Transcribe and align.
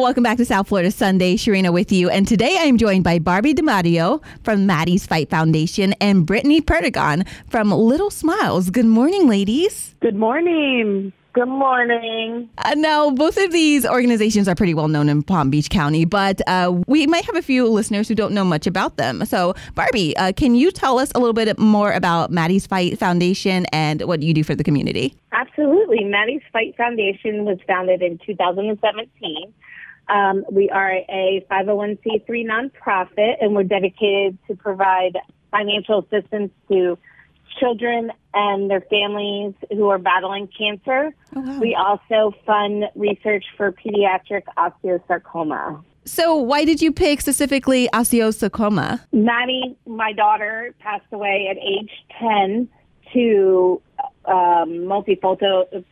Welcome 0.00 0.22
back 0.22 0.38
to 0.38 0.46
South 0.46 0.68
Florida 0.68 0.90
Sunday. 0.90 1.36
Sharina 1.36 1.70
with 1.74 1.92
you. 1.92 2.08
And 2.08 2.26
today 2.26 2.56
I 2.58 2.62
am 2.62 2.78
joined 2.78 3.04
by 3.04 3.18
Barbie 3.18 3.52
DiMatteo 3.52 4.22
from 4.42 4.64
Maddie's 4.64 5.06
Fight 5.06 5.28
Foundation 5.28 5.92
and 6.00 6.24
Brittany 6.24 6.62
Perdigon 6.62 7.28
from 7.50 7.70
Little 7.70 8.08
Smiles. 8.08 8.70
Good 8.70 8.86
morning, 8.86 9.28
ladies. 9.28 9.94
Good 10.00 10.16
morning. 10.16 11.12
Good 11.34 11.48
morning. 11.48 12.48
Uh, 12.56 12.74
now, 12.76 13.10
both 13.10 13.36
of 13.36 13.52
these 13.52 13.84
organizations 13.84 14.48
are 14.48 14.54
pretty 14.54 14.72
well 14.72 14.88
known 14.88 15.10
in 15.10 15.22
Palm 15.22 15.50
Beach 15.50 15.68
County, 15.68 16.06
but 16.06 16.40
uh, 16.48 16.80
we 16.86 17.06
might 17.06 17.26
have 17.26 17.36
a 17.36 17.42
few 17.42 17.68
listeners 17.68 18.08
who 18.08 18.14
don't 18.14 18.32
know 18.32 18.44
much 18.44 18.66
about 18.66 18.96
them. 18.96 19.24
So, 19.26 19.54
Barbie, 19.74 20.16
uh, 20.16 20.32
can 20.32 20.54
you 20.54 20.72
tell 20.72 20.98
us 20.98 21.12
a 21.14 21.18
little 21.18 21.34
bit 21.34 21.56
more 21.58 21.92
about 21.92 22.32
Maddie's 22.32 22.66
Fight 22.66 22.98
Foundation 22.98 23.66
and 23.66 24.00
what 24.02 24.22
you 24.22 24.32
do 24.32 24.42
for 24.42 24.54
the 24.54 24.64
community? 24.64 25.14
Absolutely. 25.30 26.04
Maddie's 26.04 26.42
Fight 26.52 26.74
Foundation 26.76 27.44
was 27.44 27.58
founded 27.68 28.02
in 28.02 28.18
2017. 28.26 29.52
Um, 30.08 30.44
we 30.50 30.70
are 30.70 30.90
a 30.90 31.46
501c3 31.50 32.28
nonprofit, 32.28 33.34
and 33.40 33.54
we're 33.54 33.62
dedicated 33.64 34.38
to 34.48 34.56
provide 34.56 35.16
financial 35.50 36.00
assistance 36.00 36.50
to 36.68 36.98
children 37.58 38.10
and 38.32 38.70
their 38.70 38.80
families 38.82 39.54
who 39.70 39.88
are 39.88 39.98
battling 39.98 40.48
cancer. 40.56 41.12
Oh, 41.34 41.40
wow. 41.40 41.58
We 41.58 41.74
also 41.74 42.34
fund 42.46 42.84
research 42.94 43.44
for 43.56 43.72
pediatric 43.72 44.42
osteosarcoma. 44.56 45.82
So, 46.04 46.34
why 46.34 46.64
did 46.64 46.80
you 46.80 46.92
pick 46.92 47.20
specifically 47.20 47.88
osteosarcoma? 47.92 49.00
Maddie, 49.12 49.76
my 49.86 50.12
daughter, 50.12 50.74
passed 50.78 51.04
away 51.12 51.48
at 51.50 51.58
age 51.58 51.90
10 52.18 52.68
to 53.12 53.82
um, 54.24 54.70
multifocal 54.86 55.84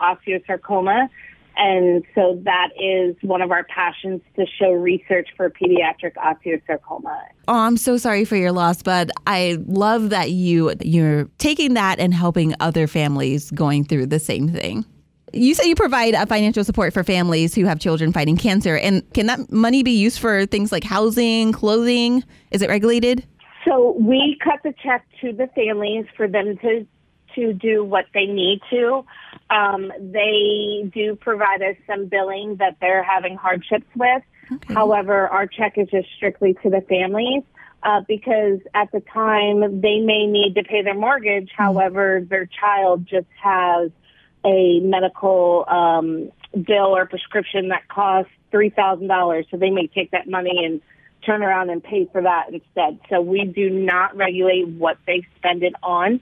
osteosarcoma. 0.00 1.08
And 1.56 2.04
so 2.14 2.38
that 2.44 2.68
is 2.78 3.16
one 3.22 3.40
of 3.40 3.50
our 3.50 3.64
passions 3.64 4.20
to 4.36 4.44
show 4.58 4.72
research 4.72 5.28
for 5.36 5.50
pediatric 5.50 6.14
osteosarcoma. 6.14 7.18
Oh, 7.48 7.54
I'm 7.54 7.78
so 7.78 7.96
sorry 7.96 8.24
for 8.24 8.36
your 8.36 8.52
loss, 8.52 8.82
but 8.82 9.10
I 9.26 9.58
love 9.66 10.10
that 10.10 10.32
you 10.32 10.74
you're 10.82 11.24
taking 11.38 11.74
that 11.74 11.98
and 11.98 12.12
helping 12.12 12.54
other 12.60 12.86
families 12.86 13.50
going 13.52 13.84
through 13.84 14.06
the 14.06 14.18
same 14.18 14.48
thing. 14.48 14.84
You 15.32 15.54
say 15.54 15.68
you 15.68 15.74
provide 15.74 16.14
uh, 16.14 16.26
financial 16.26 16.62
support 16.62 16.92
for 16.92 17.02
families 17.02 17.54
who 17.54 17.64
have 17.64 17.80
children 17.80 18.12
fighting 18.12 18.36
cancer, 18.36 18.76
and 18.76 19.02
can 19.12 19.26
that 19.26 19.50
money 19.50 19.82
be 19.82 19.90
used 19.90 20.18
for 20.18 20.46
things 20.46 20.72
like 20.72 20.84
housing, 20.84 21.52
clothing? 21.52 22.22
Is 22.50 22.62
it 22.62 22.68
regulated? 22.68 23.26
So 23.66 23.96
we 23.98 24.38
cut 24.42 24.60
the 24.62 24.72
check 24.82 25.04
to 25.22 25.32
the 25.32 25.48
families 25.54 26.04
for 26.16 26.28
them 26.28 26.56
to 26.58 26.86
to 27.34 27.52
do 27.52 27.84
what 27.84 28.06
they 28.14 28.26
need 28.26 28.60
to. 28.70 29.04
Um, 29.50 29.92
they 29.98 30.90
do 30.92 31.16
provide 31.16 31.62
us 31.62 31.76
some 31.86 32.06
billing 32.06 32.56
that 32.56 32.76
they're 32.80 33.04
having 33.04 33.36
hardships 33.36 33.86
with. 33.94 34.22
Okay. 34.52 34.74
However, 34.74 35.28
our 35.28 35.46
check 35.46 35.78
is 35.78 35.88
just 35.90 36.08
strictly 36.16 36.54
to 36.62 36.70
the 36.70 36.80
families. 36.82 37.42
Uh, 37.82 38.00
because 38.08 38.58
at 38.74 38.90
the 38.90 39.00
time 39.00 39.80
they 39.80 40.00
may 40.00 40.26
need 40.26 40.56
to 40.56 40.64
pay 40.64 40.82
their 40.82 40.94
mortgage, 40.94 41.50
however, 41.56 42.20
their 42.28 42.46
child 42.46 43.06
just 43.06 43.28
has 43.40 43.92
a 44.44 44.80
medical 44.80 45.64
um, 45.68 46.32
bill 46.64 46.96
or 46.96 47.06
prescription 47.06 47.68
that 47.68 47.86
costs 47.86 48.32
three 48.50 48.70
thousand 48.70 49.06
dollars, 49.06 49.46
so 49.50 49.56
they 49.56 49.70
may 49.70 49.86
take 49.86 50.10
that 50.10 50.28
money 50.28 50.64
and 50.64 50.80
turn 51.24 51.42
around 51.42 51.70
and 51.70 51.82
pay 51.84 52.08
for 52.10 52.22
that 52.22 52.46
instead. 52.52 52.98
So 53.08 53.20
we 53.20 53.44
do 53.44 53.70
not 53.70 54.16
regulate 54.16 54.66
what 54.66 54.98
they 55.06 55.26
spend 55.36 55.62
it 55.62 55.74
on. 55.82 56.20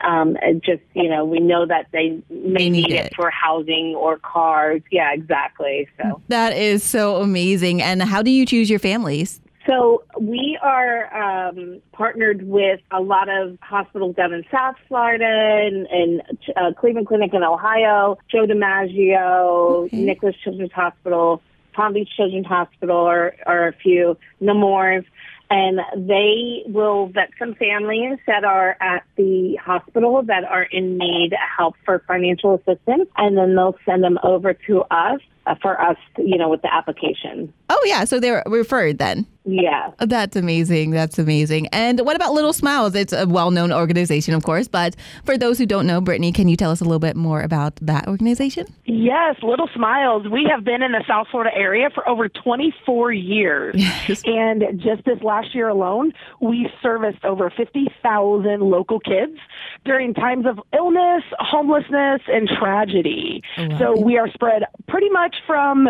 Um, 0.00 0.36
it 0.42 0.62
just 0.62 0.82
you 0.94 1.08
know, 1.08 1.24
we 1.24 1.40
know 1.40 1.66
that 1.66 1.86
they 1.92 2.20
may 2.30 2.52
They 2.54 2.70
need 2.70 2.70
need 2.70 2.90
it 2.92 3.06
it. 3.06 3.14
for 3.14 3.30
housing 3.30 3.94
or 3.96 4.18
cars. 4.18 4.82
Yeah, 4.90 5.12
exactly. 5.12 5.88
So. 5.96 6.20
That 6.28 6.56
is 6.56 6.82
so 6.82 7.16
amazing. 7.16 7.80
And 7.82 8.02
how 8.02 8.22
do 8.22 8.30
you 8.30 8.44
choose 8.46 8.68
your 8.68 8.78
families? 8.78 9.40
So 9.66 10.04
we 10.20 10.58
are 10.60 11.48
um, 11.48 11.80
partnered 11.92 12.46
with 12.46 12.80
a 12.90 13.00
lot 13.00 13.30
of 13.30 13.56
hospitals 13.62 14.14
down 14.14 14.34
in 14.34 14.44
South 14.52 14.74
Florida 14.88 15.24
and, 15.24 15.86
and 15.86 16.22
uh, 16.54 16.72
Cleveland 16.78 17.06
Clinic 17.08 17.32
in 17.32 17.42
Ohio, 17.42 18.18
Joe 18.30 18.46
DiMaggio, 18.46 19.84
Okay. 19.86 19.96
Nicklaus 20.04 20.34
Children's 20.44 20.72
Hospital, 20.72 21.40
Palm 21.72 21.94
Beach 21.94 22.10
Children's 22.14 22.46
Hospital 22.46 22.96
are, 22.98 23.34
are 23.46 23.68
a 23.68 23.72
few, 23.72 24.18
Nemours. 24.40 25.04
And 25.50 25.78
they 25.96 26.62
will 26.66 27.08
vet 27.08 27.30
some 27.38 27.54
families 27.54 28.18
that 28.26 28.44
are 28.44 28.76
at 28.80 29.04
the 29.16 29.56
hospital 29.56 30.22
that 30.22 30.44
are 30.44 30.64
in 30.64 30.98
need 30.98 31.32
help 31.56 31.74
for 31.84 32.02
financial 32.08 32.54
assistance, 32.54 33.08
and 33.16 33.36
then 33.36 33.54
they'll 33.54 33.76
send 33.84 34.02
them 34.02 34.18
over 34.22 34.54
to 34.66 34.82
us 34.90 35.20
Uh, 35.46 35.54
for 35.60 35.78
us, 35.78 35.98
you 36.16 36.38
know, 36.38 36.48
with 36.48 36.62
the 36.62 36.72
application. 36.72 37.52
Oh, 37.68 37.82
yeah. 37.84 38.04
So 38.04 38.18
they're 38.18 38.42
referred 38.46 38.96
then. 38.96 39.26
Yeah. 39.44 39.90
Oh, 40.00 40.06
that's 40.06 40.36
amazing. 40.36 40.90
That's 40.90 41.18
amazing. 41.18 41.66
And 41.66 42.00
what 42.00 42.16
about 42.16 42.32
Little 42.32 42.54
Smiles? 42.54 42.94
It's 42.94 43.12
a 43.12 43.26
well 43.26 43.50
known 43.50 43.72
organization, 43.72 44.32
of 44.32 44.42
course. 44.42 44.68
But 44.68 44.96
for 45.24 45.36
those 45.36 45.58
who 45.58 45.66
don't 45.66 45.86
know, 45.86 46.00
Brittany, 46.00 46.32
can 46.32 46.48
you 46.48 46.56
tell 46.56 46.70
us 46.70 46.80
a 46.80 46.84
little 46.84 46.98
bit 46.98 47.14
more 47.14 47.42
about 47.42 47.76
that 47.82 48.08
organization? 48.08 48.66
Yes, 48.86 49.36
Little 49.42 49.68
Smiles. 49.74 50.26
We 50.30 50.48
have 50.50 50.64
been 50.64 50.82
in 50.82 50.92
the 50.92 51.04
South 51.06 51.26
Florida 51.30 51.54
area 51.54 51.90
for 51.94 52.08
over 52.08 52.28
24 52.28 53.12
years. 53.12 53.74
Yes. 53.76 54.22
And 54.24 54.80
just 54.80 55.04
this 55.04 55.22
last 55.22 55.54
year 55.54 55.68
alone, 55.68 56.12
we 56.40 56.70
serviced 56.82 57.22
over 57.24 57.50
50,000 57.50 58.60
local 58.60 58.98
kids 58.98 59.36
during 59.84 60.14
times 60.14 60.46
of 60.46 60.58
illness, 60.72 61.22
homelessness, 61.38 62.22
and 62.28 62.48
tragedy. 62.48 63.42
Wow. 63.58 63.78
So 63.78 64.00
we 64.00 64.16
are 64.18 64.28
spread 64.30 64.62
pretty 64.88 65.10
much 65.10 65.36
from 65.46 65.88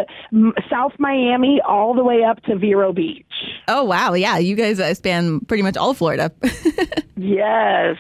South 0.71 0.93
Miami 0.99 1.61
all 1.67 1.95
the 1.95 2.05
way 2.05 2.23
up 2.25 2.43
to 2.45 2.57
Vero 2.57 2.93
Beach. 2.93 3.25
Oh, 3.69 3.85
wow. 3.85 4.15
Yeah. 4.15 4.39
You 4.39 4.57
guys 4.57 4.81
uh, 4.81 4.95
span 4.95 5.41
pretty 5.41 5.63
much 5.63 5.77
all 5.77 5.95
Florida. 5.95 6.33
Yes. 7.17 7.97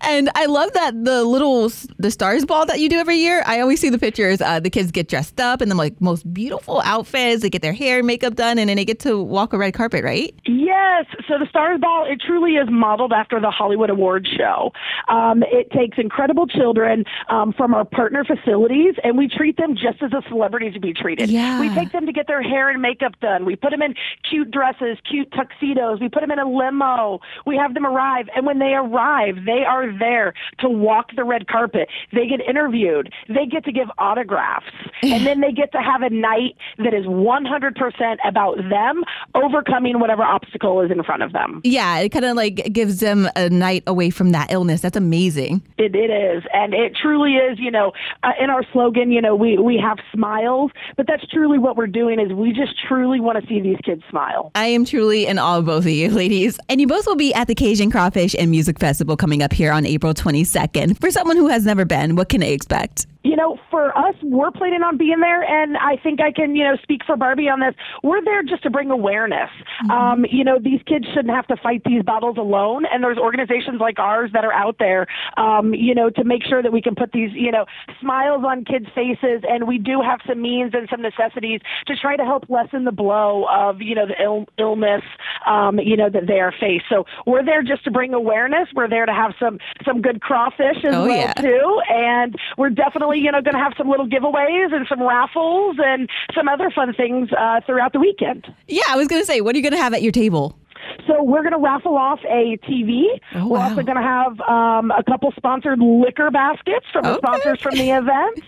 and 0.00 0.30
I 0.34 0.46
love 0.46 0.72
that 0.72 1.04
the 1.04 1.22
little 1.24 1.70
the 1.98 2.10
stars 2.10 2.46
ball 2.46 2.64
that 2.66 2.80
you 2.80 2.88
do 2.88 2.98
every 2.98 3.18
year. 3.18 3.42
I 3.46 3.60
always 3.60 3.78
see 3.78 3.90
the 3.90 3.98
pictures. 3.98 4.40
Uh, 4.40 4.58
the 4.58 4.70
kids 4.70 4.90
get 4.90 5.06
dressed 5.06 5.38
up 5.38 5.60
in 5.60 5.68
the 5.68 5.74
like 5.74 6.00
most 6.00 6.32
beautiful 6.32 6.80
outfits. 6.84 7.42
They 7.42 7.50
get 7.50 7.60
their 7.60 7.74
hair 7.74 7.98
and 7.98 8.06
makeup 8.06 8.36
done, 8.36 8.58
and 8.58 8.70
then 8.70 8.76
they 8.76 8.86
get 8.86 9.00
to 9.00 9.22
walk 9.22 9.52
a 9.52 9.58
red 9.58 9.74
carpet, 9.74 10.02
right? 10.02 10.34
Yes. 10.74 11.06
So 11.28 11.38
the 11.38 11.46
Stars 11.48 11.80
Ball, 11.80 12.06
it 12.10 12.20
truly 12.20 12.52
is 12.52 12.68
modeled 12.70 13.12
after 13.12 13.40
the 13.40 13.50
Hollywood 13.50 13.90
Awards 13.90 14.26
show. 14.26 14.72
Um, 15.08 15.44
it 15.44 15.70
takes 15.70 15.98
incredible 15.98 16.46
children 16.46 17.04
um, 17.28 17.52
from 17.52 17.74
our 17.74 17.84
partner 17.84 18.24
facilities, 18.24 18.94
and 19.04 19.16
we 19.16 19.28
treat 19.28 19.56
them 19.56 19.76
just 19.76 20.02
as 20.02 20.12
a 20.12 20.22
celebrity 20.28 20.72
to 20.72 20.80
be 20.80 20.92
treated. 20.92 21.30
Yeah. 21.30 21.60
We 21.60 21.72
take 21.74 21.92
them 21.92 22.06
to 22.06 22.12
get 22.12 22.26
their 22.26 22.42
hair 22.42 22.70
and 22.70 22.82
makeup 22.82 23.18
done. 23.20 23.44
We 23.44 23.54
put 23.54 23.70
them 23.70 23.82
in 23.82 23.94
cute 24.28 24.50
dresses, 24.50 24.98
cute 25.08 25.32
tuxedos. 25.32 26.00
We 26.00 26.08
put 26.08 26.20
them 26.20 26.32
in 26.32 26.40
a 26.40 26.48
limo. 26.48 27.20
We 27.46 27.56
have 27.56 27.74
them 27.74 27.86
arrive, 27.86 28.26
and 28.34 28.44
when 28.44 28.58
they 28.58 28.74
arrive, 28.74 29.44
they 29.46 29.62
are 29.66 29.96
there 29.96 30.34
to 30.58 30.68
walk 30.68 31.10
the 31.14 31.24
red 31.24 31.46
carpet. 31.46 31.88
They 32.12 32.26
get 32.26 32.40
interviewed. 32.40 33.12
They 33.28 33.46
get 33.46 33.64
to 33.66 33.72
give 33.72 33.88
autographs, 33.98 34.66
and 35.02 35.24
then 35.24 35.40
they 35.40 35.52
get 35.52 35.70
to 35.72 35.78
have 35.78 36.02
a 36.02 36.10
night 36.10 36.56
that 36.78 36.94
is 36.94 37.06
100% 37.06 38.16
about 38.26 38.56
them 38.68 39.04
overcoming 39.34 40.00
whatever 40.00 40.22
obstacle 40.64 40.80
is 40.80 40.90
in 40.90 41.02
front 41.02 41.22
of 41.22 41.32
them. 41.32 41.60
Yeah, 41.64 41.98
it 41.98 42.10
kind 42.10 42.24
of 42.24 42.36
like 42.36 42.72
gives 42.72 43.00
them 43.00 43.28
a 43.36 43.48
night 43.50 43.82
away 43.86 44.10
from 44.10 44.30
that 44.30 44.52
illness. 44.52 44.80
That's 44.80 44.96
amazing. 44.96 45.62
It, 45.78 45.94
it 45.94 46.10
is, 46.10 46.44
and 46.52 46.74
it 46.74 46.96
truly 47.00 47.32
is. 47.34 47.58
You 47.58 47.70
know, 47.70 47.92
uh, 48.22 48.32
in 48.40 48.50
our 48.50 48.64
slogan, 48.72 49.10
you 49.10 49.20
know, 49.20 49.34
we 49.34 49.58
we 49.58 49.78
have 49.78 49.98
smiles, 50.12 50.70
but 50.96 51.06
that's 51.06 51.26
truly 51.28 51.58
what 51.58 51.76
we're 51.76 51.86
doing. 51.86 52.20
Is 52.20 52.32
we 52.32 52.52
just 52.52 52.74
truly 52.86 53.20
want 53.20 53.40
to 53.40 53.46
see 53.48 53.60
these 53.60 53.78
kids 53.84 54.02
smile. 54.10 54.50
I 54.54 54.66
am 54.66 54.84
truly 54.84 55.26
in 55.26 55.38
awe 55.38 55.58
of 55.58 55.66
both 55.66 55.84
of 55.84 55.90
you, 55.90 56.10
ladies. 56.10 56.58
And 56.68 56.80
you 56.80 56.86
both 56.86 57.06
will 57.06 57.16
be 57.16 57.32
at 57.34 57.46
the 57.46 57.54
Cajun 57.54 57.90
Crawfish 57.90 58.34
and 58.38 58.50
Music 58.50 58.78
Festival 58.78 59.16
coming 59.16 59.42
up 59.42 59.52
here 59.52 59.72
on 59.72 59.86
April 59.86 60.14
22nd. 60.14 61.00
For 61.00 61.10
someone 61.10 61.36
who 61.36 61.48
has 61.48 61.64
never 61.64 61.84
been, 61.84 62.16
what 62.16 62.28
can 62.28 62.40
they 62.40 62.52
expect? 62.52 63.06
You 63.24 63.36
know, 63.36 63.58
for 63.70 63.96
us, 63.96 64.14
we're 64.22 64.50
planning 64.50 64.82
on 64.82 64.98
being 64.98 65.20
there, 65.20 65.42
and 65.42 65.76
I 65.78 65.96
think 65.96 66.20
I 66.20 66.30
can, 66.30 66.54
you 66.54 66.62
know, 66.62 66.76
speak 66.82 67.00
for 67.06 67.16
Barbie 67.16 67.48
on 67.48 67.60
this. 67.60 67.74
We're 68.02 68.22
there 68.22 68.42
just 68.42 68.62
to 68.64 68.70
bring 68.70 68.90
awareness. 68.90 69.50
Um, 69.90 70.26
you 70.30 70.44
know, 70.44 70.58
these 70.62 70.80
kids 70.86 71.06
shouldn't 71.14 71.34
have 71.34 71.46
to 71.48 71.56
fight 71.56 71.82
these 71.84 72.02
battles 72.02 72.36
alone, 72.36 72.84
and 72.92 73.02
there's 73.02 73.16
organizations 73.18 73.80
like 73.80 73.98
ours 73.98 74.30
that 74.34 74.44
are 74.44 74.52
out 74.52 74.76
there, 74.78 75.06
um, 75.38 75.72
you 75.74 75.94
know, 75.94 76.10
to 76.10 76.22
make 76.22 76.42
sure 76.44 76.62
that 76.62 76.70
we 76.72 76.82
can 76.82 76.94
put 76.94 77.12
these, 77.12 77.30
you 77.32 77.50
know, 77.50 77.64
smiles 77.98 78.44
on 78.46 78.62
kids' 78.64 78.86
faces, 78.94 79.42
and 79.48 79.66
we 79.66 79.78
do 79.78 80.02
have 80.02 80.20
some 80.28 80.42
means 80.42 80.72
and 80.74 80.86
some 80.90 81.00
necessities 81.00 81.60
to 81.86 81.96
try 81.96 82.16
to 82.16 82.24
help 82.24 82.44
lessen 82.50 82.84
the 82.84 82.92
blow 82.92 83.46
of, 83.50 83.80
you 83.80 83.94
know, 83.94 84.06
the 84.06 84.22
Ill- 84.22 84.46
illness, 84.58 85.02
um, 85.46 85.78
you 85.80 85.96
know, 85.96 86.10
that 86.10 86.26
they 86.26 86.40
are 86.40 86.52
faced. 86.60 86.84
So 86.90 87.06
we're 87.26 87.44
there 87.44 87.62
just 87.62 87.84
to 87.84 87.90
bring 87.90 88.12
awareness. 88.12 88.68
We're 88.74 88.88
there 88.88 89.06
to 89.06 89.12
have 89.14 89.32
some 89.40 89.58
some 89.86 90.02
good 90.02 90.20
crawfish 90.20 90.84
as 90.84 90.94
Oh, 90.94 91.06
well 91.06 91.16
yeah. 91.16 91.32
too, 91.34 91.80
and 91.88 92.36
we're 92.58 92.70
definitely 92.70 93.13
you 93.14 93.30
know 93.32 93.40
going 93.40 93.54
to 93.54 93.60
have 93.62 93.72
some 93.76 93.88
little 93.88 94.06
giveaways 94.08 94.72
and 94.74 94.86
some 94.88 95.02
raffles 95.02 95.76
and 95.78 96.08
some 96.34 96.48
other 96.48 96.70
fun 96.70 96.92
things 96.94 97.30
uh, 97.32 97.60
throughout 97.66 97.92
the 97.92 98.00
weekend. 98.00 98.46
Yeah, 98.68 98.84
I 98.88 98.96
was 98.96 99.08
going 99.08 99.22
to 99.22 99.26
say, 99.26 99.40
what 99.40 99.54
are 99.54 99.58
you 99.58 99.62
going 99.62 99.72
to 99.78 99.82
have 99.82 99.94
at 99.94 100.02
your 100.02 100.12
table? 100.12 100.58
So 101.06 101.22
we're 101.22 101.40
going 101.42 101.52
to 101.52 101.58
raffle 101.58 101.96
off 101.96 102.20
a 102.28 102.56
TV. 102.68 103.04
Oh, 103.34 103.48
we're 103.48 103.58
wow. 103.58 103.70
also 103.70 103.82
going 103.82 103.96
to 103.96 104.02
have 104.02 104.38
um, 104.42 104.90
a 104.90 105.02
couple 105.02 105.32
sponsored 105.36 105.78
liquor 105.80 106.30
baskets 106.30 106.86
from 106.92 107.02
the 107.04 107.10
Okay. 107.12 107.18
sponsors 107.26 107.60
from 107.60 107.74
the 107.76 107.90
event. 107.90 108.40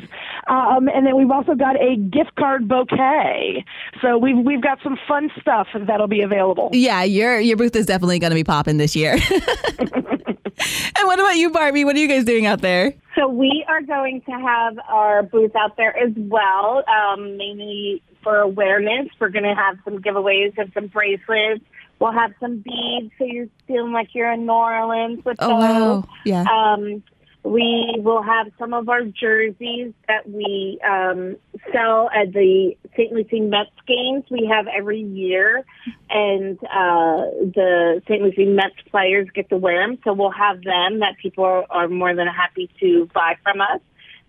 Um, 0.47 0.89
and 0.89 1.07
then 1.07 1.17
we've 1.17 1.31
also 1.31 1.55
got 1.55 1.77
a 1.81 1.97
gift 1.97 2.35
card 2.37 2.69
bouquet. 2.69 3.65
So 4.03 4.17
we've 4.19 4.37
we've 4.39 4.61
got 4.63 4.79
some 4.83 4.99
fun 5.09 5.31
stuff 5.41 5.67
that'll 5.87 6.07
be 6.09 6.21
available. 6.21 6.69
Yeah, 6.73 7.03
your 7.03 7.41
your 7.41 7.57
booth 7.57 7.75
is 7.75 7.87
definitely 7.87 8.19
going 8.19 8.31
to 8.31 8.37
be 8.37 8.45
popping 8.45 8.77
this 8.77 8.95
year. 8.95 9.13
and 9.79 11.05
what 11.05 11.19
about 11.19 11.37
you, 11.37 11.51
Barbie? 11.51 11.85
What 11.85 11.97
are 11.97 11.99
you 11.99 12.09
guys 12.09 12.25
doing 12.25 12.47
out 12.47 12.61
there? 12.61 12.95
So 13.17 13.29
we 13.29 13.65
are 13.67 13.81
going 13.81 14.21
to 14.23 14.33
have 14.33 14.79
our 14.89 15.23
booth 15.23 15.57
out 15.57 15.77
there 15.77 15.97
as 15.97 16.13
well, 16.17 16.85
um, 16.87 17.37
mainly 17.39 18.03
for 18.23 18.39
awareness. 18.41 19.09
We're 19.19 19.31
going 19.31 19.45
to 19.45 19.55
have 19.55 19.79
some 19.85 19.99
giveaways 20.03 20.59
of 20.59 20.71
some 20.75 20.89
bracelets. 20.89 21.65
We'll 21.99 22.13
have 22.13 22.35
some 22.41 22.59
beads, 22.59 23.11
so 23.19 23.25
you're 23.25 23.49
feeling 23.67 23.93
like 23.93 24.09
you're 24.15 24.31
in 24.31 24.45
New 24.45 24.53
Orleans 24.53 25.25
with 25.25 25.39
Oh, 25.41 25.49
those. 25.49 26.05
wow. 26.05 26.09
Yeah. 26.27 26.43
Um, 26.43 27.03
we 27.47 27.95
will 27.99 28.23
have 28.23 28.49
some 28.59 28.75
of 28.75 28.89
our 28.89 29.05
jerseys 29.05 29.93
that 30.09 30.29
we 30.29 30.81
um, 30.85 31.37
sell 31.73 32.11
at 32.11 32.33
the 32.33 32.77
St. 32.97 33.13
Lucie 33.13 33.41
Mets 33.41 33.71
games 33.87 34.25
we 34.31 34.51
have 34.53 34.67
every 34.67 35.01
year, 35.01 35.65
and 36.11 36.59
uh, 36.65 37.31
the 37.55 38.03
St. 38.09 38.21
Lucie 38.21 38.47
Mets 38.47 38.75
players 38.91 39.29
get 39.33 39.49
to 39.51 39.57
wear 39.57 39.87
them. 39.87 39.99
So 40.03 40.13
we'll 40.13 40.33
have 40.33 40.63
them 40.63 40.99
that 41.01 41.17
people 41.23 41.65
are, 41.71 41.87
more 41.87 42.15
than 42.17 42.27
happy 42.27 42.69
to 42.81 43.09
buy 43.15 43.37
from 43.45 43.61
us. 43.61 43.81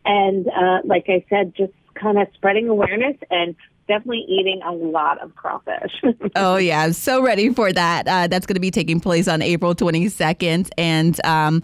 And 0.06 0.48
uh, 0.48 0.82
like 0.86 1.06
I 1.10 1.26
said, 1.28 1.56
just 1.56 1.74
kind 1.96 2.20
of 2.20 2.28
spreading 2.36 2.70
awareness 2.70 3.18
and 3.32 3.56
definitely 3.88 4.26
eating 4.28 4.62
a 4.64 4.72
lot 4.72 5.20
of 5.22 5.36
crawfish. 5.36 5.92
Oh 6.36 6.58
yeah, 6.58 6.84
I'm 6.84 6.94
so 6.94 7.24
ready 7.24 7.52
for 7.52 7.74
that. 7.74 8.08
Uh, 8.08 8.28
that's 8.28 8.46
going 8.46 8.56
to 8.56 8.62
be 8.62 8.70
taking 8.70 9.00
place 9.00 9.28
on 9.28 9.42
April 9.42 9.74
22nd, 9.74 10.70
and 10.78 11.26
um, 11.26 11.64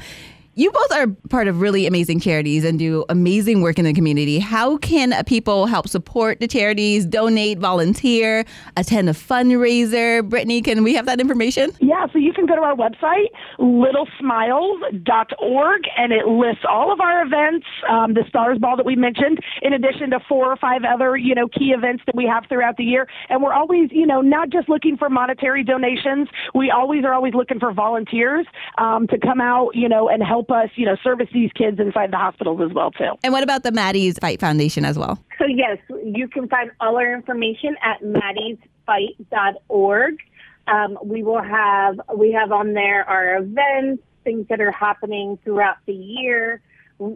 you 0.56 0.72
both 0.72 0.92
are 0.92 1.08
part 1.30 1.48
of 1.48 1.62
really 1.62 1.88
amazing 1.88 2.20
charities 2.20 2.64
and 2.64 2.78
do 2.78 3.04
amazing 3.10 3.62
work 3.62 3.80
in 3.80 3.86
the 3.86 3.94
community. 3.94 4.38
How 4.38 4.78
can 4.78 5.24
people 5.26 5.66
help 5.66 5.90
support 5.90 6.40
the 6.40 6.48
charities, 6.48 7.08
donate, 7.08 7.58
volunteer, 7.58 8.46
attend 8.78 9.10
a 9.10 9.14
fundraiser? 9.14 10.24
Brittany, 10.28 10.62
can 10.62 10.84
we 10.84 10.94
have 10.94 11.08
that 11.08 11.20
information? 11.20 11.72
Yeah, 11.80 12.06
so 12.14 12.20
you 12.20 12.34
can 12.34 12.46
go 12.46 12.56
to 12.56 12.62
our 12.62 12.76
website, 12.76 13.30
littlesmiles.org, 13.58 15.82
and 15.98 16.14
it 16.14 16.28
lists 16.28 16.64
all 16.70 16.94
of 16.94 17.02
our 17.02 17.26
events, 17.26 17.66
um, 17.90 18.14
the 18.14 18.24
Stars 18.28 18.60
Ball 18.60 18.78
that 18.78 18.86
we 18.86 18.96
mentioned, 18.96 19.40
in 19.64 19.74
addition 19.74 20.12
to 20.12 20.20
four 20.30 20.52
or 20.52 20.58
five 20.58 20.84
other, 20.84 21.18
you 21.18 21.34
know, 21.34 21.48
key 21.48 21.74
events 21.76 22.04
that 22.06 22.14
we 22.16 22.28
have 22.28 22.44
throughout 22.48 22.78
the 22.78 22.84
year. 22.84 23.08
And 23.30 23.42
we're 23.42 23.54
always, 23.54 23.90
you 23.92 24.06
know, 24.06 24.22
not 24.22 24.52
just 24.52 24.70
looking 24.70 24.98
for 24.98 25.10
monetary 25.10 25.64
donations. 25.64 26.28
We 26.54 26.70
always 26.70 27.04
are 27.06 27.14
always 27.14 27.34
looking 27.34 27.60
for 27.60 27.74
volunteers 27.74 28.46
um, 28.78 29.08
to 29.08 29.18
come 29.18 29.42
out, 29.42 29.72
you 29.74 29.90
know, 29.90 30.10
and 30.10 30.22
help 30.22 30.43
us, 30.50 30.70
you 30.76 30.86
know, 30.86 30.96
service 31.04 31.28
these 31.34 31.52
kids 31.54 31.80
inside 31.80 32.12
the 32.12 32.18
hospitals 32.18 32.62
as 32.62 32.72
well, 32.74 32.92
too. 32.92 33.12
And 33.24 33.34
what 33.34 33.44
about 33.44 33.64
the 33.64 33.72
Maddie's 33.72 34.18
Fight 34.20 34.40
Foundation 34.40 34.86
as 34.86 34.98
well? 34.98 35.20
So 35.40 35.46
yes, 35.46 35.78
you 36.04 36.28
can 36.28 36.48
find 36.48 36.72
all 36.80 36.98
our 36.98 37.14
information 37.14 37.76
at 37.82 38.02
maddiesfight.org. 38.02 40.18
Um, 40.66 40.98
we 41.04 41.24
will 41.24 41.42
have 41.42 42.00
we 42.16 42.32
have 42.32 42.54
on 42.54 42.74
there 42.74 43.04
our 43.10 43.38
events, 43.38 44.04
things 44.24 44.48
that 44.50 44.62
are 44.62 44.72
happening 44.72 45.38
throughout 45.44 45.78
the 45.86 45.94
year. 45.94 46.62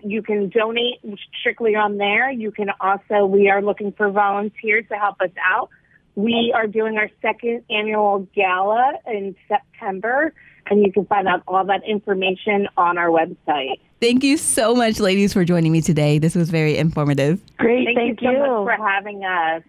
You 0.03 0.21
can 0.21 0.49
donate 0.49 0.99
strictly 1.39 1.73
on 1.75 1.97
there. 1.97 2.29
You 2.29 2.51
can 2.51 2.67
also 2.81 3.25
we 3.25 3.49
are 3.49 3.61
looking 3.61 3.93
for 3.93 4.09
volunteers 4.09 4.83
to 4.89 4.95
help 4.95 5.21
us 5.21 5.31
out. 5.45 5.69
We 6.15 6.51
are 6.53 6.67
doing 6.67 6.97
our 6.97 7.09
second 7.21 7.63
annual 7.69 8.27
gala 8.35 8.95
in 9.05 9.33
September, 9.47 10.33
and 10.69 10.85
you 10.85 10.91
can 10.91 11.05
find 11.05 11.27
out 11.27 11.43
all 11.47 11.65
that 11.65 11.83
information 11.87 12.67
on 12.77 12.97
our 12.97 13.09
website. 13.09 13.79
Thank 13.99 14.23
you 14.23 14.37
so 14.37 14.75
much, 14.75 14.99
ladies, 14.99 15.33
for 15.33 15.43
joining 15.43 15.71
me 15.71 15.81
today. 15.81 16.19
This 16.19 16.35
was 16.35 16.49
very 16.49 16.77
informative. 16.77 17.41
Great, 17.57 17.85
Thank, 17.85 17.97
thank, 17.97 18.21
you 18.21 18.31
so 18.31 18.63
much 18.63 18.77
for 18.77 18.87
having 18.87 19.23
us. 19.23 19.63